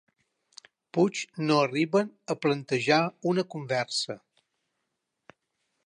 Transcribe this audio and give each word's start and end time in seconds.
Puig 0.97 1.19
no 1.49 1.57
arriben 1.65 2.09
a 2.35 2.37
plantejar 2.47 2.99
una 3.35 3.47
conversa. 3.57 4.19